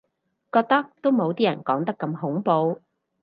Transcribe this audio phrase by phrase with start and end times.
[0.51, 2.81] 覺得都冇啲人講得咁恐怖